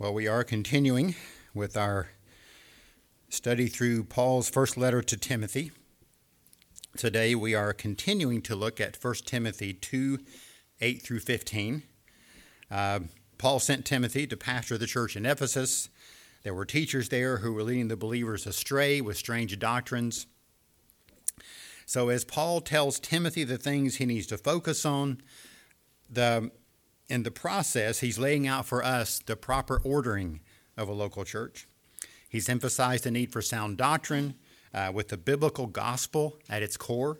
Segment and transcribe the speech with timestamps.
[0.00, 1.14] Well, we are continuing
[1.52, 2.08] with our
[3.28, 5.72] study through Paul's first letter to Timothy.
[6.96, 10.18] Today we are continuing to look at 1 Timothy 2
[10.80, 11.82] 8 through 15.
[12.70, 13.00] Uh,
[13.36, 15.90] Paul sent Timothy to pastor the church in Ephesus.
[16.44, 20.26] There were teachers there who were leading the believers astray with strange doctrines.
[21.84, 25.20] So, as Paul tells Timothy the things he needs to focus on,
[26.08, 26.52] the
[27.10, 30.40] in the process, he's laying out for us the proper ordering
[30.76, 31.66] of a local church.
[32.28, 34.34] He's emphasized the need for sound doctrine
[34.72, 37.18] uh, with the biblical gospel at its core.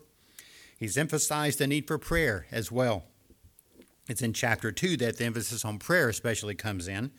[0.79, 3.05] He's emphasized the need for prayer as well.
[4.09, 7.11] It's in chapter 2 that the emphasis on prayer especially comes in,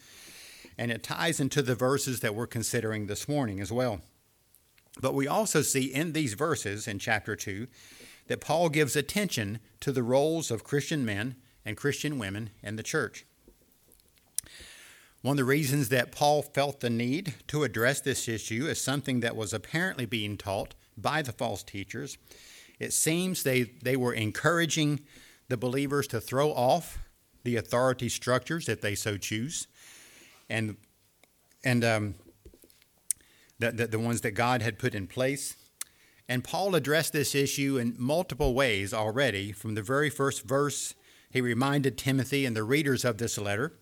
[0.78, 4.02] and it ties into the verses that we're considering this morning as well.
[5.00, 7.68] But we also see in these verses in chapter 2
[8.28, 12.84] that Paul gives attention to the roles of Christian men and Christian women in the
[12.84, 13.26] church.
[15.22, 19.20] One of the reasons that Paul felt the need to address this issue is something
[19.20, 22.18] that was apparently being taught by the false teachers.
[22.80, 25.02] It seems they, they were encouraging
[25.48, 26.98] the believers to throw off
[27.44, 29.68] the authority structures if they so choose,
[30.50, 30.78] and,
[31.64, 32.16] and um,
[33.60, 35.56] the, the, the ones that God had put in place.
[36.28, 40.96] And Paul addressed this issue in multiple ways already from the very first verse
[41.32, 43.74] he reminded Timothy and the readers of this letter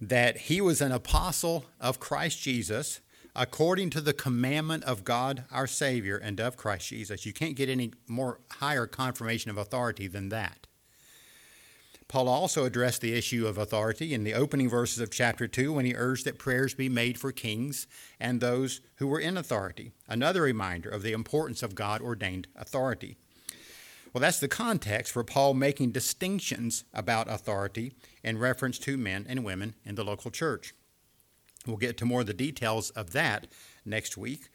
[0.00, 3.00] that he was an apostle of Christ Jesus
[3.34, 7.24] according to the commandment of God our Savior and of Christ Jesus.
[7.24, 10.66] You can't get any more higher confirmation of authority than that.
[12.08, 15.86] Paul also addressed the issue of authority in the opening verses of chapter 2 when
[15.86, 17.86] he urged that prayers be made for kings
[18.20, 23.16] and those who were in authority, another reminder of the importance of God ordained authority.
[24.12, 29.44] Well, that's the context for Paul making distinctions about authority in reference to men and
[29.44, 30.74] women in the local church.
[31.66, 33.46] We'll get to more of the details of that
[33.84, 34.48] next week.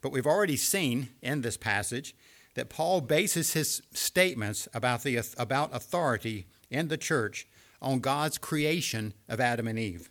[0.00, 2.14] But we've already seen in this passage
[2.54, 7.46] that Paul bases his statements about, the, about authority in the church
[7.82, 10.10] on God's creation of Adam and Eve.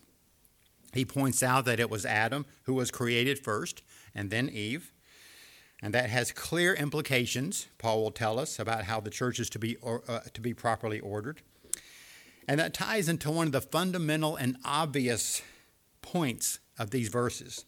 [0.93, 3.83] He points out that it was Adam who was created first,
[4.15, 4.91] and then Eve.
[5.81, 9.59] And that has clear implications, Paul will tell us, about how the church is to
[9.59, 11.41] be, or, uh, to be properly ordered.
[12.47, 15.41] And that ties into one of the fundamental and obvious
[16.01, 17.65] points of these verses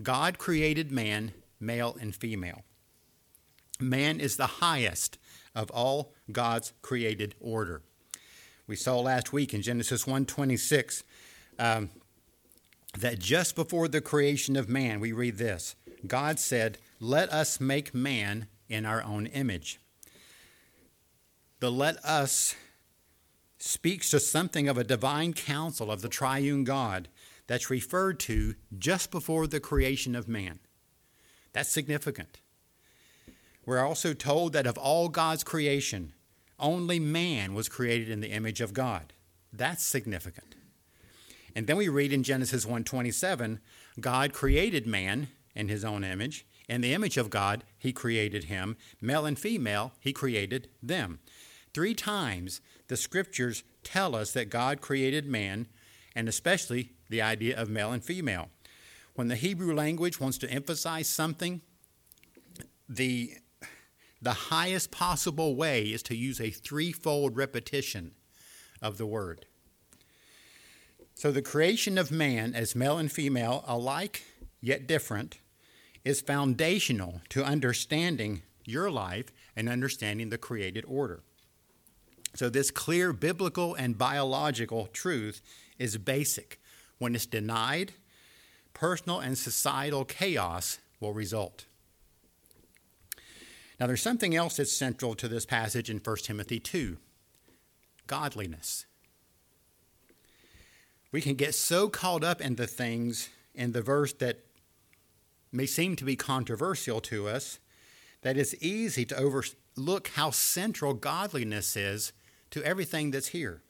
[0.00, 2.62] God created man, male and female.
[3.80, 5.18] Man is the highest
[5.54, 7.82] of all God's created order.
[8.66, 11.02] We saw last week in Genesis 1:26
[11.58, 11.90] um,
[12.98, 15.74] that just before the creation of man, we read this:
[16.06, 19.78] God said, let us make man in our own image.
[21.60, 22.54] The let us
[23.58, 27.08] speaks to something of a divine counsel of the triune God
[27.46, 30.60] that's referred to just before the creation of man.
[31.52, 32.40] That's significant.
[33.66, 36.12] We're also told that of all God's creation,
[36.58, 39.12] only man was created in the image of God.
[39.52, 40.54] That's significant.
[41.54, 43.60] And then we read in Genesis 1:27,
[43.98, 46.46] God created man in his own image.
[46.68, 48.76] In the image of God, he created him.
[49.00, 51.20] Male and female, he created them.
[51.72, 55.66] Three times the scriptures tell us that God created man,
[56.14, 58.50] and especially the idea of male and female.
[59.14, 61.62] When the Hebrew language wants to emphasize something,
[62.88, 63.34] the,
[64.20, 68.12] the highest possible way is to use a threefold repetition
[68.82, 69.46] of the word.
[71.14, 74.22] So the creation of man as male and female, alike
[74.60, 75.38] yet different,
[76.08, 81.20] is foundational to understanding your life and understanding the created order.
[82.34, 85.42] So, this clear biblical and biological truth
[85.78, 86.60] is basic.
[86.96, 87.92] When it's denied,
[88.72, 91.66] personal and societal chaos will result.
[93.78, 96.96] Now, there's something else that's central to this passage in 1 Timothy 2
[98.06, 98.86] godliness.
[101.12, 104.47] We can get so caught up in the things in the verse that
[105.52, 107.58] may seem to be controversial to us,
[108.22, 112.12] that it's easy to overlook how central godliness is
[112.50, 113.62] to everything that's here.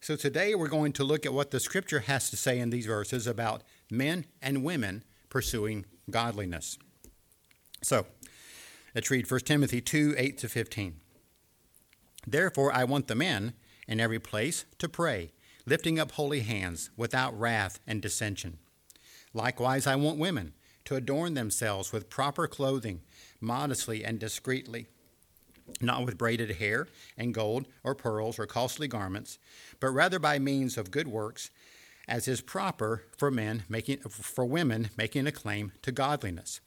[0.00, 2.86] So today we're going to look at what the scripture has to say in these
[2.86, 6.78] verses about men and women pursuing godliness.
[7.82, 8.06] So
[8.94, 11.00] let's read 1 Timothy 2 8 to 15.
[12.26, 13.54] Therefore, I want the men
[13.86, 15.32] in every place to pray,
[15.66, 18.58] lifting up holy hands without wrath and dissension.
[19.32, 20.52] Likewise, I want women
[20.88, 23.02] to adorn themselves with proper clothing,
[23.42, 24.86] modestly and discreetly,
[25.82, 26.88] not with braided hair
[27.18, 29.38] and gold or pearls or costly garments,
[29.80, 31.50] but rather by means of good works,
[32.08, 36.62] as is proper for men making for women making a claim to godliness.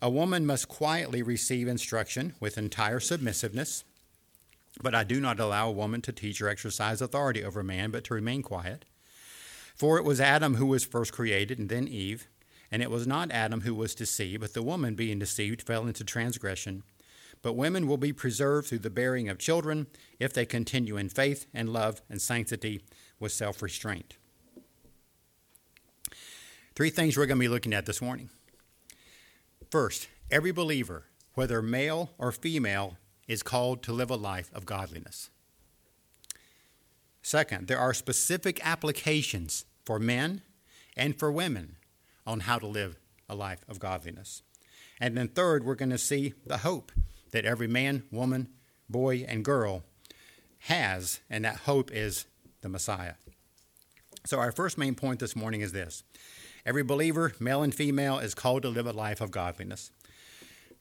[0.00, 3.84] A woman must quietly receive instruction with entire submissiveness,
[4.82, 7.90] but I do not allow a woman to teach or exercise authority over a man,
[7.90, 8.86] but to remain quiet.
[9.74, 12.26] For it was Adam who was first created, and then Eve.
[12.72, 16.04] And it was not Adam who was deceived, but the woman being deceived fell into
[16.04, 16.82] transgression.
[17.42, 19.86] But women will be preserved through the bearing of children
[20.18, 22.82] if they continue in faith and love and sanctity
[23.18, 24.16] with self restraint.
[26.74, 28.30] Three things we're going to be looking at this morning.
[29.70, 32.96] First, every believer, whether male or female,
[33.26, 35.30] is called to live a life of godliness.
[37.22, 40.42] Second, there are specific applications for men
[40.96, 41.76] and for women
[42.26, 42.96] on how to live
[43.28, 44.42] a life of godliness.
[45.00, 46.92] And then, third, we're going to see the hope
[47.32, 48.48] that every man, woman,
[48.88, 49.82] boy, and girl
[50.64, 52.26] has, and that hope is
[52.60, 53.14] the Messiah.
[54.26, 56.02] So, our first main point this morning is this
[56.66, 59.90] every believer, male and female, is called to live a life of godliness.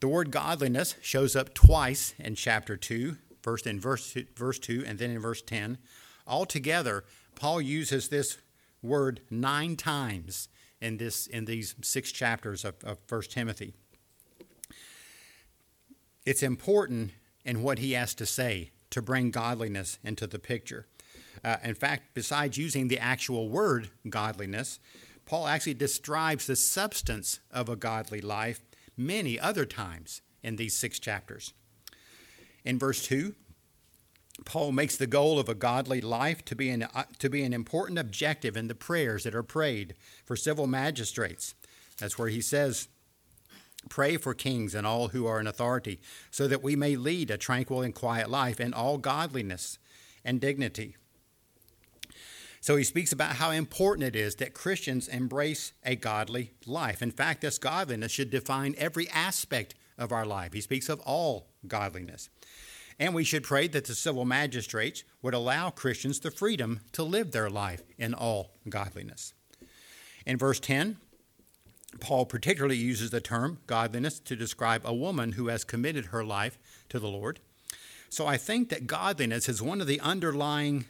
[0.02, 4.98] The word godliness shows up twice in chapter 2, first in verse, verse 2 and
[4.98, 5.78] then in verse 10.
[6.26, 7.04] Altogether,
[7.36, 8.38] Paul uses this
[8.82, 10.48] word nine times
[10.82, 13.74] in, this, in these six chapters of, of 1 Timothy.
[16.26, 17.12] It's important
[17.44, 20.88] in what he has to say to bring godliness into the picture.
[21.44, 24.80] Uh, in fact, besides using the actual word godliness,
[25.26, 28.62] Paul actually describes the substance of a godly life
[28.98, 31.54] many other times in these six chapters.
[32.66, 33.36] In verse 2,
[34.46, 37.54] Paul makes the goal of a godly life to be, an, uh, to be an
[37.54, 39.96] important objective in the prayers that are prayed
[40.26, 41.56] for civil magistrates.
[41.98, 42.88] That's where he says,
[43.90, 46.02] Pray for kings and all who are in authority,
[46.32, 49.80] so that we may lead a tranquil and quiet life in all godliness
[50.26, 50.98] and dignity.
[52.62, 57.02] So he speaks about how important it is that Christians embrace a godly life.
[57.02, 60.52] In fact, this godliness should define every aspect of our life.
[60.54, 62.30] He speaks of all godliness.
[63.00, 67.32] And we should pray that the civil magistrates would allow Christians the freedom to live
[67.32, 69.34] their life in all godliness.
[70.26, 70.98] In verse 10,
[72.02, 76.60] Paul particularly uses the term godliness to describe a woman who has committed her life
[76.90, 77.40] to the Lord.
[78.10, 80.86] So I think that godliness is one of the underlying,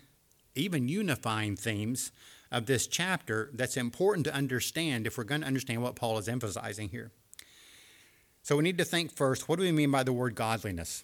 [0.55, 2.11] even unifying themes
[2.51, 6.27] of this chapter that's important to understand if we're going to understand what Paul is
[6.27, 7.11] emphasizing here.
[8.41, 11.03] So we need to think first what do we mean by the word godliness?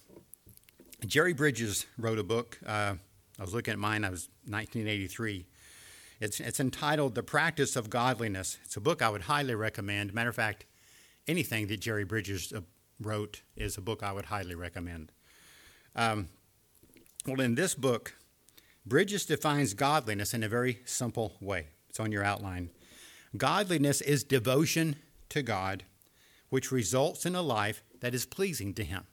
[1.05, 2.57] Jerry Bridges wrote a book.
[2.65, 2.95] Uh,
[3.37, 5.45] I was looking at mine, I was 1983.
[6.19, 8.57] It's, it's entitled The Practice of Godliness.
[8.63, 10.13] It's a book I would highly recommend.
[10.13, 10.65] Matter of fact,
[11.27, 12.61] anything that Jerry Bridges uh,
[12.99, 15.11] wrote is a book I would highly recommend.
[15.95, 16.29] Um,
[17.27, 18.15] well, in this book,
[18.85, 21.67] Bridges defines godliness in a very simple way.
[21.89, 22.69] It's on your outline.
[23.35, 24.95] Godliness is devotion
[25.29, 25.83] to God,
[26.49, 29.03] which results in a life that is pleasing to Him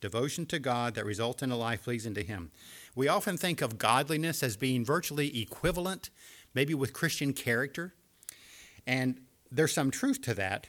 [0.00, 2.50] devotion to God that results in a life pleasing to Him.
[2.94, 6.10] We often think of godliness as being virtually equivalent,
[6.54, 7.94] maybe with Christian character,
[8.86, 10.68] and there's some truth to that.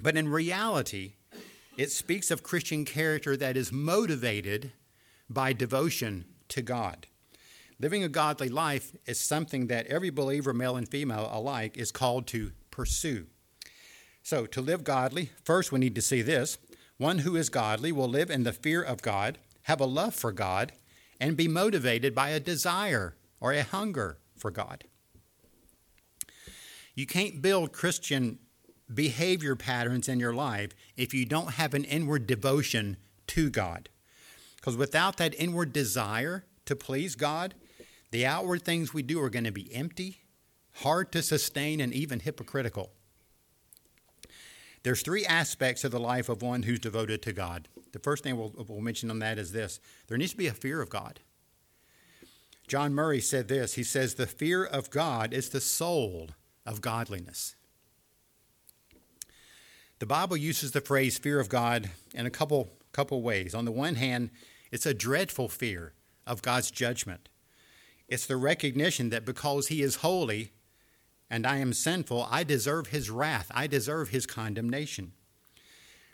[0.00, 1.14] But in reality,
[1.76, 4.72] it speaks of Christian character that is motivated
[5.28, 7.06] by devotion to God.
[7.78, 12.26] Living a godly life is something that every believer, male and female alike, is called
[12.28, 13.26] to pursue.
[14.22, 16.58] So, to live godly, first we need to see this
[16.98, 20.32] one who is godly will live in the fear of God, have a love for
[20.32, 20.72] God,
[21.20, 24.84] and be motivated by a desire or a hunger for God.
[26.94, 28.38] You can't build Christian
[28.92, 32.96] behavior patterns in your life if you don't have an inward devotion
[33.28, 33.88] to God.
[34.56, 37.54] Because without that inward desire to please God,
[38.10, 40.22] the outward things we do are going to be empty,
[40.76, 42.92] hard to sustain, and even hypocritical.
[44.86, 47.66] There's three aspects of the life of one who's devoted to God.
[47.90, 50.52] The first thing we'll, we'll mention on that is this there needs to be a
[50.52, 51.18] fear of God.
[52.68, 56.28] John Murray said this He says, The fear of God is the soul
[56.64, 57.56] of godliness.
[59.98, 63.56] The Bible uses the phrase fear of God in a couple, couple ways.
[63.56, 64.30] On the one hand,
[64.70, 65.94] it's a dreadful fear
[66.28, 67.28] of God's judgment.
[68.06, 70.52] It's the recognition that because He is holy,
[71.28, 73.50] and I am sinful, I deserve his wrath.
[73.52, 75.12] I deserve his condemnation.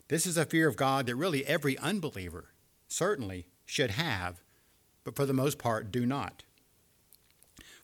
[0.08, 2.46] This is a fear of God that really every unbeliever
[2.88, 4.40] certainly should have,
[5.04, 6.42] but for the most part do not.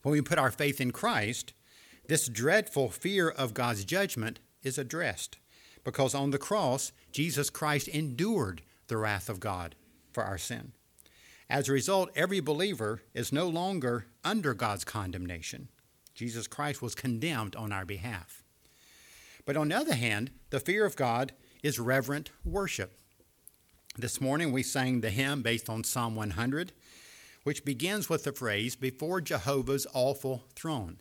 [0.02, 1.52] When we put our faith in Christ,
[2.06, 5.38] this dreadful fear of God's judgment is addressed
[5.84, 9.74] because on the cross, Jesus Christ endured the wrath of God
[10.12, 10.72] for our sin.
[11.50, 15.68] As a result, every believer is no longer under God's condemnation.
[16.18, 18.42] Jesus Christ was condemned on our behalf.
[19.46, 21.30] But on the other hand, the fear of God
[21.62, 22.98] is reverent worship.
[23.96, 26.72] This morning we sang the hymn based on Psalm 100,
[27.44, 30.98] which begins with the phrase, Before Jehovah's awful throne.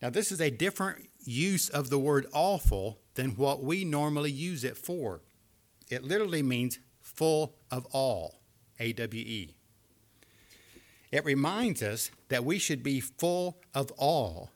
[0.00, 4.64] Now, this is a different use of the word awful than what we normally use
[4.64, 5.20] it for.
[5.90, 8.30] It literally means full of awe,
[8.80, 9.57] A W E.
[11.10, 14.46] It reminds us that we should be full of awe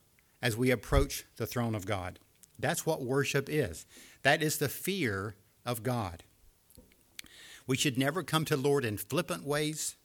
[0.43, 2.19] as we approach the throne of God.
[2.59, 3.87] That's what worship is.
[4.23, 6.25] That is the fear of God.
[7.67, 9.97] We should never come to the Lord in flippant ways.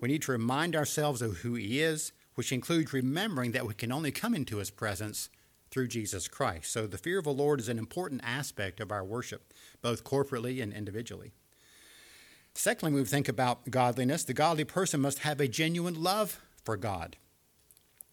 [0.00, 3.92] We need to remind ourselves of who He is, which includes remembering that we can
[3.92, 5.28] only come into His presence
[5.70, 6.70] through Jesus Christ.
[6.72, 10.62] So the fear of the Lord is an important aspect of our worship, both corporately
[10.62, 11.32] and individually.
[12.54, 14.24] Secondly, we think about godliness.
[14.24, 17.16] The godly person must have a genuine love for God.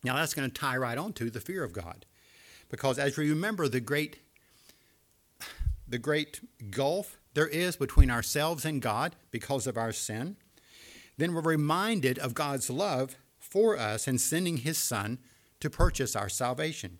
[0.04, 2.06] Now, that's going to tie right on to the fear of God.
[2.70, 4.20] Because as we remember the great,
[5.88, 6.40] the great
[6.72, 10.38] gulf there is between ourselves and God because of our sin,
[11.18, 15.20] then we're reminded of God's love for us in sending his Son
[15.60, 17.00] to purchase our salvation.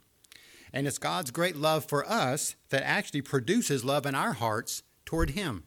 [0.74, 5.32] And it's God's great love for us that actually produces love in our hearts toward
[5.32, 5.64] him.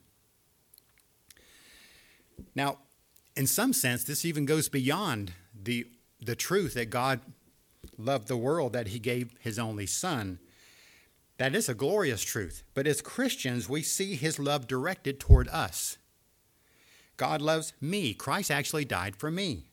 [2.55, 2.79] Now,
[3.37, 5.87] in some sense, this even goes beyond the,
[6.21, 7.21] the truth that God
[7.99, 10.39] loved the world that he gave his only son.
[11.39, 12.63] That is a glorious truth.
[12.75, 15.99] But as Christians, we see his love directed toward us.
[17.17, 18.15] God loves me.
[18.15, 19.65] Christ actually died for me.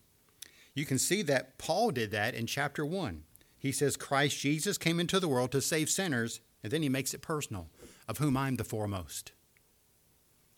[0.73, 3.23] You can see that Paul did that in chapter 1.
[3.57, 7.13] He says, Christ Jesus came into the world to save sinners, and then he makes
[7.13, 7.67] it personal,
[8.07, 9.31] of whom I'm the foremost.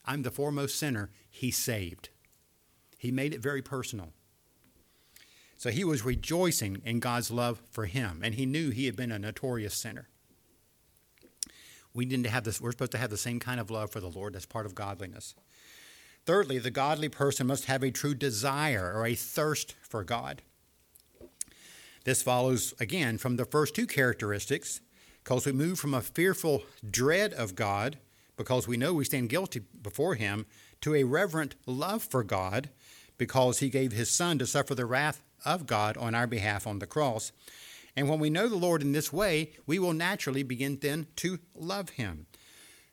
[0.05, 2.09] I'm the foremost sinner he saved.
[2.97, 4.13] He made it very personal.
[5.57, 9.11] So he was rejoicing in God's love for him, and he knew he had been
[9.11, 10.07] a notorious sinner.
[11.93, 13.99] We need to have this, we're supposed to have the same kind of love for
[13.99, 14.33] the Lord.
[14.33, 15.35] That's part of godliness.
[16.25, 20.41] Thirdly, the godly person must have a true desire or a thirst for God.
[22.03, 24.81] This follows, again, from the first two characteristics,
[25.23, 27.97] because we move from a fearful dread of God
[28.41, 30.47] because we know we stand guilty before Him,
[30.81, 32.71] to a reverent love for God
[33.19, 36.79] because He gave His Son to suffer the wrath of God on our behalf on
[36.79, 37.31] the cross.
[37.95, 41.37] And when we know the Lord in this way, we will naturally begin then to
[41.53, 42.25] love Him.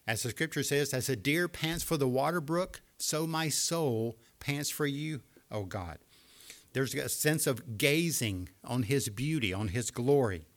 [0.06, 4.16] As the scripture says, as a deer pants for the water brook, so my soul
[4.40, 5.98] pants for you, O God.
[6.74, 10.47] There's a sense of gazing on His beauty, on His glory.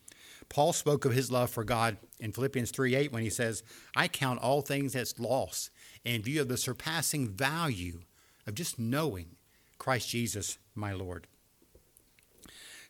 [0.52, 3.62] Paul spoke of his love for God in Philippians 3 8 when he says,
[3.96, 5.70] I count all things as loss
[6.04, 8.02] in view of the surpassing value
[8.46, 9.36] of just knowing
[9.78, 11.26] Christ Jesus, my Lord.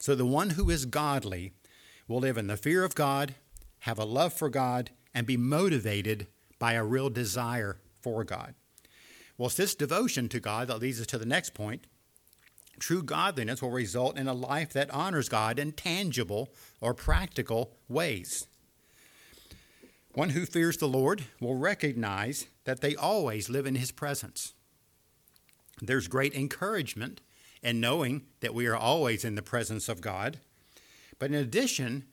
[0.01, 1.53] So the one who is godly
[2.09, 3.37] will live in the fear of God,
[3.81, 6.27] have a love for God, and be motivated
[6.59, 8.57] by a real desire for God.
[9.39, 11.87] Well, it's this devotion to God that leads us to the next point.
[12.79, 16.49] True godliness will result in a life that honors God in tangible
[16.81, 18.47] or practical ways.
[20.15, 24.53] One who fears the Lord will recognize that they always live in His presence.
[25.81, 27.21] There's great encouragement
[27.63, 30.39] in knowing that we are always in the presence of God.
[31.19, 32.05] But in addition,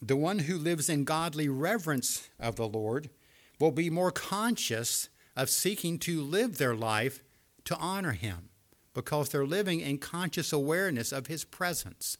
[0.00, 3.10] the one who lives in godly reverence of the Lord
[3.58, 7.22] will be more conscious of seeking to live their life
[7.64, 8.50] to honor Him
[8.96, 12.16] because they're living in conscious awareness of His presence.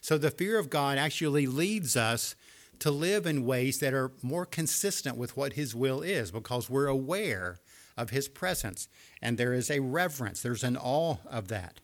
[0.00, 2.34] So the fear of God actually leads us
[2.78, 6.86] to live in ways that are more consistent with what His will is because we're
[6.86, 7.58] aware
[7.96, 8.88] of His presence.
[9.20, 11.80] And there is a reverence, there's an awe of that.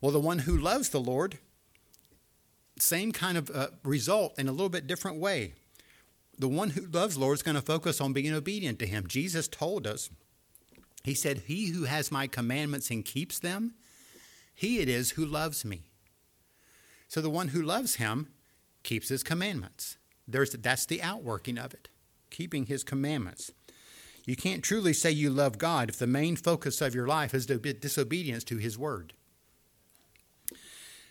[0.00, 1.38] Well, the one who loves the Lord,
[2.78, 5.52] same kind of uh, result in a little bit different way.
[6.38, 9.06] The one who loves Lord is going to focus on being obedient to Him.
[9.06, 10.08] Jesus told us
[11.04, 13.74] he said, He who has my commandments and keeps them,
[14.54, 15.82] he it is who loves me.
[17.06, 18.28] So the one who loves him
[18.82, 19.96] keeps his commandments.
[20.26, 21.88] There's, that's the outworking of it,
[22.30, 23.52] keeping his commandments.
[24.26, 27.46] You can't truly say you love God if the main focus of your life is
[27.46, 29.14] disobedience to his word.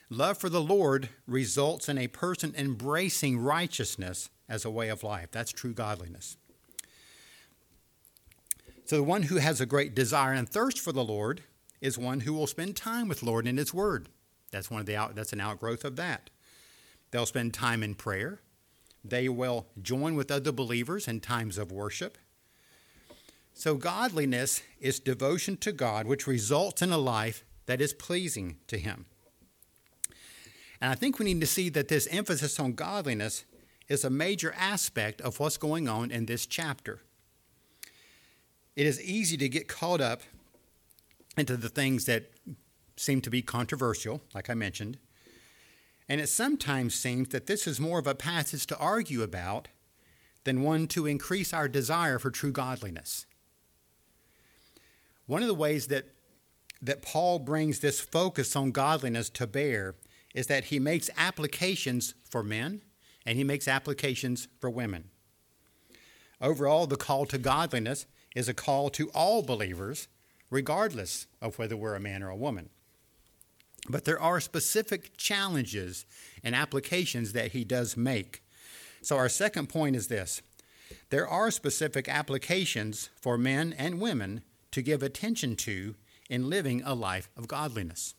[0.10, 5.32] Love for the Lord results in a person embracing righteousness as a way of life.
[5.32, 6.38] That's true godliness.
[8.88, 11.42] So the one who has a great desire and thirst for the Lord
[11.82, 14.08] is one who will spend time with Lord in His Word.
[14.52, 16.30] That's one of the out, that's an outgrowth of that.
[17.12, 18.40] They'll spend time in prayer.
[19.04, 22.18] They will join with other believers in times of worship.
[23.54, 28.78] So godliness is devotion to God, which results in a life that is pleasing to
[28.78, 29.06] Him.
[30.80, 33.44] And I think we need to see that this emphasis on godliness
[33.90, 37.02] is a major aspect of what's going on in this chapter.
[38.78, 40.22] It is easy to get caught up
[41.36, 42.30] into the things that
[42.96, 45.00] seem to be controversial, like I mentioned.
[46.08, 49.68] And it sometimes seems that this is more of a passage to argue about
[50.44, 53.26] than one to increase our desire for true godliness.
[55.26, 56.06] One of the ways that,
[56.80, 59.96] that Paul brings this focus on godliness to bear
[60.36, 62.84] is that he makes applications for men
[63.26, 65.06] and he makes applications for women.
[66.40, 68.06] Overall, the call to godliness
[68.38, 70.08] is a call to all believers,
[70.52, 72.70] regardless of whether we're a man or a woman.
[73.90, 76.06] But there are specific challenges
[76.44, 78.44] and applications that he does make.
[79.02, 80.44] So, our second point is this
[81.10, 84.42] there are specific applications for men and women
[84.72, 85.96] to give attention to
[86.30, 88.14] in living a life of godliness.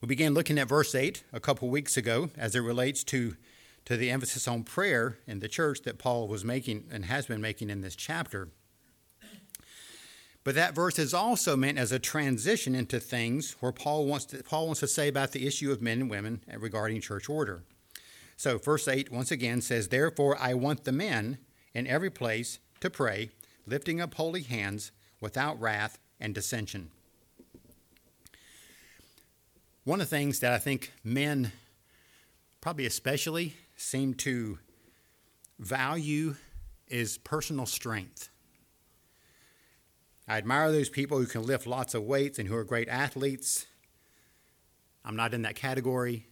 [0.00, 3.36] We began looking at verse 8 a couple weeks ago as it relates to,
[3.84, 7.40] to the emphasis on prayer in the church that Paul was making and has been
[7.40, 8.48] making in this chapter.
[10.44, 14.42] But that verse is also meant as a transition into things where Paul wants to,
[14.42, 17.62] Paul wants to say about the issue of men and women regarding church order.
[18.36, 21.38] So, verse 8 once again says, Therefore I want the men
[21.72, 23.30] in every place to pray,
[23.66, 26.90] lifting up holy hands without wrath and dissension.
[29.84, 31.52] One of the things that I think men,
[32.60, 34.58] probably especially, seem to
[35.58, 36.36] value
[36.88, 38.30] is personal strength.
[40.26, 43.66] I admire those people who can lift lots of weights and who are great athletes.
[45.04, 46.26] I'm not in that category.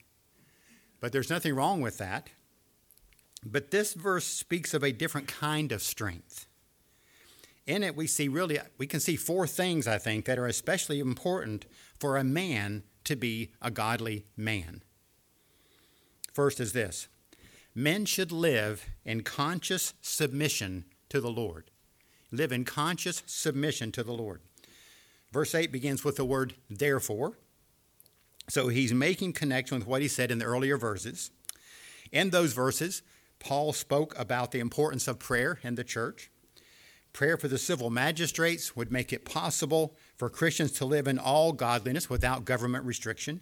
[1.00, 2.30] But there's nothing wrong with that.
[3.44, 6.46] But this verse speaks of a different kind of strength.
[7.66, 11.00] In it, we see really, we can see four things, I think, that are especially
[11.00, 11.66] important
[11.98, 14.82] for a man to be a godly man.
[16.32, 17.08] First is this
[17.74, 21.70] men should live in conscious submission to the Lord.
[22.30, 24.40] Live in conscious submission to the Lord.
[25.32, 27.38] Verse 8 begins with the word therefore.
[28.48, 31.30] So he's making connection with what he said in the earlier verses.
[32.10, 33.02] In those verses,
[33.38, 36.30] Paul spoke about the importance of prayer in the church.
[37.12, 41.52] Prayer for the civil magistrates would make it possible for Christians to live in all
[41.52, 43.40] godliness without government restriction.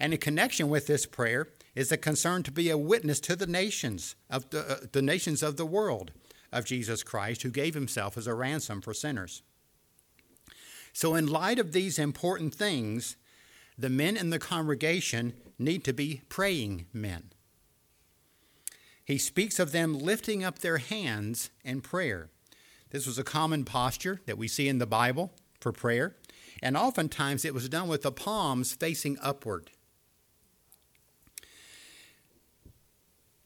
[0.00, 3.46] And in connection with this prayer is a concern to be a witness to the
[3.46, 6.12] nations of the, uh, the nations of the world
[6.52, 9.42] of Jesus Christ, who gave himself as a ransom for sinners.
[10.92, 13.16] So, in light of these important things,
[13.76, 17.30] the men in the congregation need to be praying men.
[19.04, 22.30] He speaks of them lifting up their hands in prayer.
[22.90, 26.14] This was a common posture that we see in the Bible for prayer,
[26.62, 29.70] and oftentimes it was done with the palms facing upward.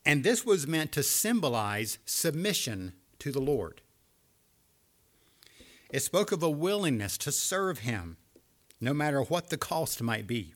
[0.04, 3.82] And this was meant to symbolize submission to the Lord.
[5.90, 8.16] It spoke of a willingness to serve Him
[8.80, 10.54] no matter what the cost might be.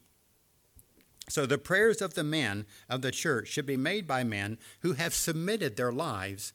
[1.28, 4.92] So the prayers of the men of the church should be made by men who
[4.94, 6.52] have submitted their lives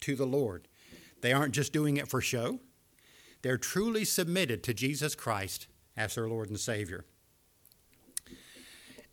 [0.00, 0.68] to the Lord.
[1.20, 2.60] They aren't just doing it for show,
[3.42, 7.04] they're truly submitted to Jesus Christ as their Lord and Savior.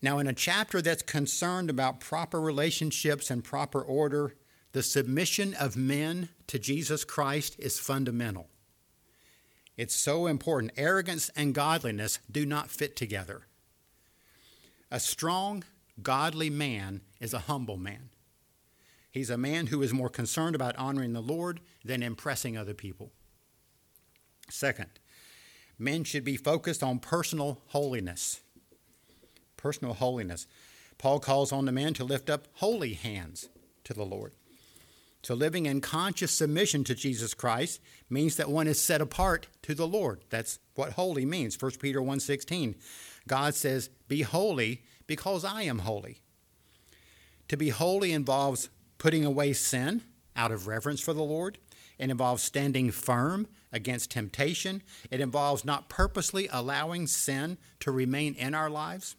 [0.01, 4.35] Now, in a chapter that's concerned about proper relationships and proper order,
[4.71, 8.49] the submission of men to Jesus Christ is fundamental.
[9.77, 10.73] It's so important.
[10.77, 13.47] Arrogance and godliness do not fit together.
[14.91, 15.63] A strong,
[16.01, 18.09] godly man is a humble man.
[19.11, 23.11] He's a man who is more concerned about honoring the Lord than impressing other people.
[24.49, 24.99] Second,
[25.79, 28.41] men should be focused on personal holiness.
[29.65, 30.45] Personal holiness.
[30.99, 33.49] Paul calls on the men to lift up holy hands
[33.83, 34.33] to the Lord.
[35.23, 39.73] So living in conscious submission to Jesus Christ means that one is set apart to
[39.73, 40.23] the Lord.
[40.29, 41.55] That's what holy means.
[41.55, 42.75] 1 Peter 1:16.
[43.27, 46.21] God says, "Be holy because I am holy."
[47.47, 50.03] To be holy involves putting away sin
[50.35, 51.57] out of reverence for the Lord.
[51.97, 54.83] It involves standing firm against temptation.
[55.09, 59.15] It involves not purposely allowing sin to remain in our lives.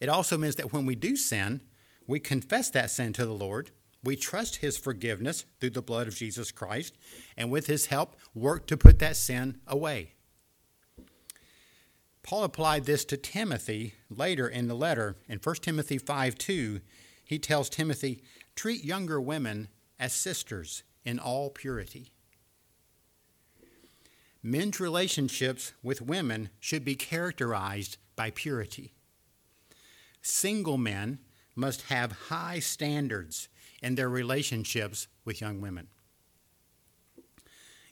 [0.00, 1.60] It also means that when we do sin,
[2.06, 3.70] we confess that sin to the Lord
[4.04, 6.94] we trust his forgiveness through the blood of Jesus Christ,
[7.36, 10.12] and with his help, work to put that sin away.
[12.22, 15.16] Paul applied this to Timothy later in the letter.
[15.28, 16.80] In 1 Timothy 5 2,
[17.24, 18.22] he tells Timothy,
[18.54, 22.12] treat younger women as sisters in all purity.
[24.42, 28.92] Men's relationships with women should be characterized by purity.
[30.24, 31.18] Single men
[31.54, 33.48] must have high standards
[33.82, 35.88] in their relationships with young women.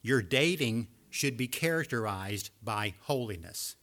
[0.01, 3.77] Your dating should be characterized by holiness.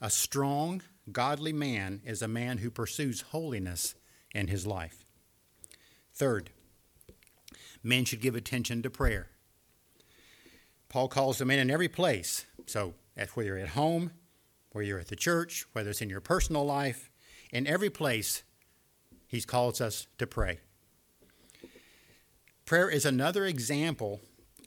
[0.00, 3.94] A strong, godly man is a man who pursues holiness
[4.34, 5.04] in his life.
[6.12, 6.50] Third,
[7.82, 9.28] men should give attention to prayer.
[10.88, 12.44] Paul calls them in in every place.
[12.66, 12.94] So,
[13.34, 14.12] whether you're at home,
[14.78, 17.10] whether you're at the church, whether it's in your personal life,
[17.50, 18.44] in every place,
[19.26, 20.60] he calls us to pray.
[22.64, 24.20] Prayer is another example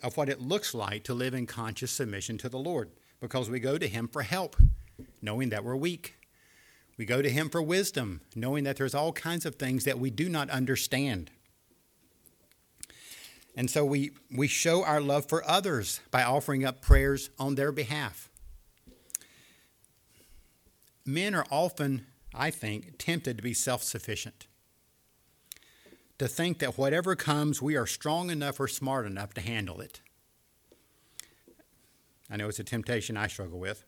[0.04, 2.90] of what it looks like to live in conscious submission to the Lord
[3.22, 4.58] because we go to Him for help,
[5.22, 6.16] knowing that we're weak.
[6.98, 10.10] We go to Him for wisdom, knowing that there's all kinds of things that we
[10.10, 11.32] do not understand.
[13.56, 17.72] And so we, we show our love for others by offering up prayers on their
[17.72, 18.28] behalf.
[21.06, 24.48] Men are often, I think, tempted to be self sufficient,
[26.20, 30.02] to think that whatever comes, we are strong enough or smart enough to handle it.
[32.30, 33.84] I know it's a temptation I struggle with.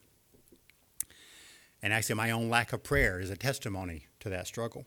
[1.82, 4.86] And actually, my own lack of prayer is a testimony to that struggle.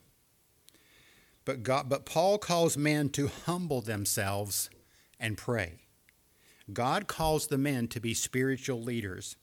[1.44, 4.68] But, God, but Paul calls men to humble themselves
[5.20, 5.74] and pray.
[6.72, 9.36] God calls the men to be spiritual leaders.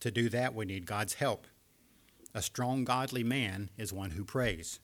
[0.00, 1.46] To do that, we need God's help.
[2.36, 4.78] A strong, godly man is one who prays.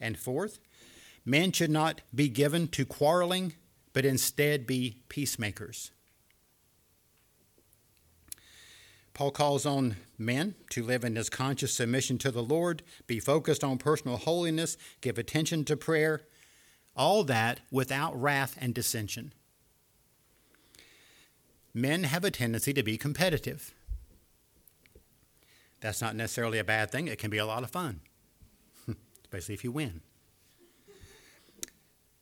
[0.00, 0.58] And fourth,
[1.22, 3.52] men should not be given to quarreling,
[3.92, 5.90] but instead be peacemakers.
[9.12, 13.62] Paul calls on men to live in this conscious submission to the Lord, be focused
[13.62, 16.22] on personal holiness, give attention to prayer,
[16.96, 19.34] all that without wrath and dissension.
[21.74, 23.74] Men have a tendency to be competitive.
[25.82, 28.00] That's not necessarily a bad thing, it can be a lot of fun,
[29.24, 30.00] especially if you win.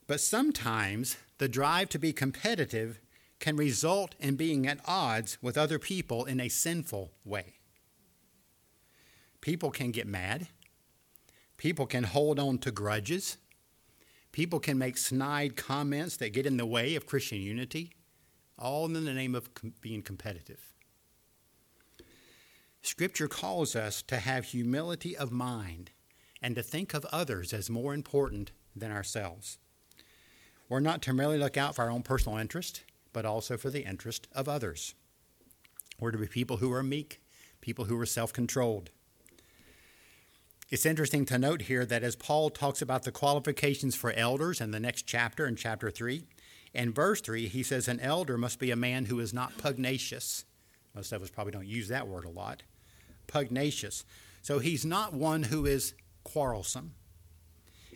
[0.07, 2.99] But sometimes the drive to be competitive
[3.38, 7.55] can result in being at odds with other people in a sinful way.
[9.40, 10.49] People can get mad.
[11.59, 13.37] People can hold on to grudges.
[14.33, 17.92] People can make snide comments that get in the way of Christian unity,
[18.59, 20.69] all in the name of com- being competitive.
[22.83, 25.90] Scripture calls us to have humility of mind
[26.40, 29.59] and to think of others as more important than ourselves.
[30.69, 33.85] We're not to merely look out for our own personal interest, but also for the
[33.85, 34.95] interest of others.
[35.99, 37.21] We're to be people who are meek,
[37.61, 38.90] people who are self controlled.
[40.71, 44.71] It's interesting to note here that as Paul talks about the qualifications for elders in
[44.71, 46.25] the next chapter, in chapter 3,
[46.73, 50.45] in verse 3, he says, An elder must be a man who is not pugnacious.
[50.95, 52.62] Most of us probably don't use that word a lot.
[53.31, 54.05] Pugnacious.
[54.43, 56.95] So he's not one who is quarrelsome.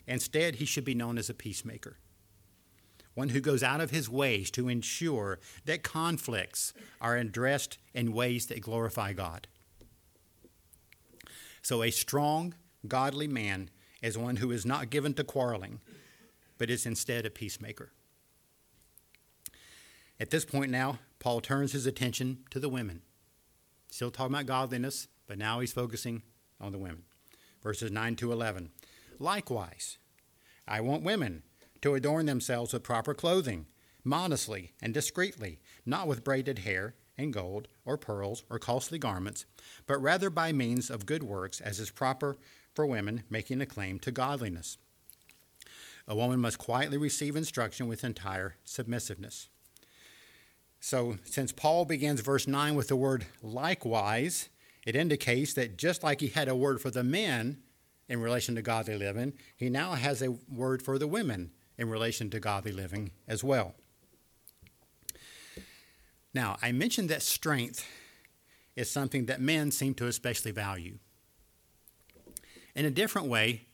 [0.06, 1.98] Instead, he should be known as a peacemaker
[3.14, 8.46] one who goes out of his ways to ensure that conflicts are addressed in ways
[8.46, 9.46] that glorify God.
[11.62, 12.54] So, a strong,
[12.86, 13.70] godly man
[14.02, 15.80] is one who is not given to quarreling,
[16.58, 17.92] but is instead a peacemaker.
[20.20, 23.02] At this point now, Paul turns his attention to the women.
[23.90, 26.22] Still talking about godliness, but now he's focusing
[26.60, 27.04] on the women.
[27.62, 28.70] Verses 9 to 11.
[29.18, 29.98] Likewise,
[30.66, 31.42] I want women
[31.82, 33.66] to adorn themselves with proper clothing,
[34.02, 39.46] modestly and discreetly, not with braided hair and gold or pearls or costly garments,
[39.86, 42.36] but rather by means of good works, as is proper
[42.74, 44.78] for women making a claim to godliness.
[46.06, 49.48] A woman must quietly receive instruction with entire submissiveness.
[50.80, 54.50] So, since Paul begins verse 9 with the word likewise,
[54.86, 57.58] it indicates that just like he had a word for the men
[58.08, 62.30] in relation to godly living, he now has a word for the women in relation
[62.30, 63.74] to godly living as well.
[66.32, 67.86] Now, I mentioned that strength
[68.76, 70.98] is something that men seem to especially value.
[72.74, 73.68] In a different way,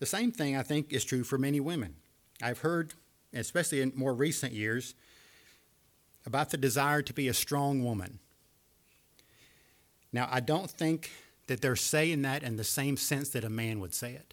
[0.00, 1.94] the same thing I think is true for many women.
[2.42, 2.94] I've heard,
[3.32, 4.94] especially in more recent years,
[6.26, 8.18] about the desire to be a strong woman.
[10.14, 11.10] Now, I don't think
[11.48, 14.32] that they're saying that in the same sense that a man would say it.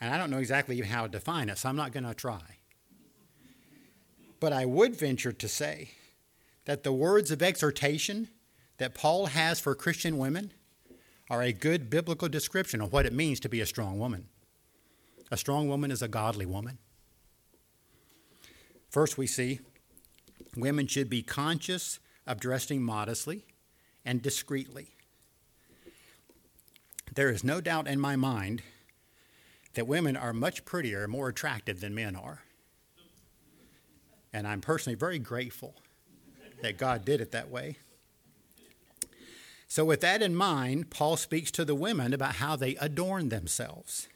[0.00, 2.42] And I don't know exactly how to define it, so I'm not going to try.
[4.40, 5.90] But I would venture to say
[6.64, 8.26] that the words of exhortation
[8.78, 10.52] that Paul has for Christian women
[11.30, 14.26] are a good biblical description of what it means to be a strong woman.
[15.30, 16.78] A strong woman is a godly woman.
[18.90, 19.60] First, we see
[20.56, 23.44] women should be conscious of dressing modestly
[24.04, 24.88] and discreetly.
[27.14, 28.62] there is no doubt in my mind
[29.74, 32.42] that women are much prettier and more attractive than men are.
[34.32, 35.74] And I'm personally very grateful
[36.62, 37.76] that God did it that way.
[39.68, 44.08] So, with that in mind, Paul speaks to the women about how they adorn themselves.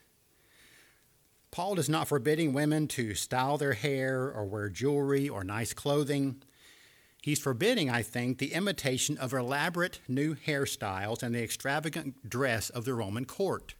[1.51, 6.43] Paul is not forbidding women to style their hair or wear jewelry or nice clothing.
[7.27, 12.85] He's forbidding, I think, the imitation of elaborate new hairstyles and the extravagant dress of
[12.85, 13.75] the Roman court.